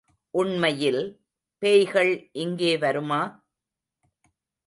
உண்மையில் 0.33 1.01
பேய்கள் 1.61 2.29
இங்கே 2.31 2.77
வருமா? 2.77 3.21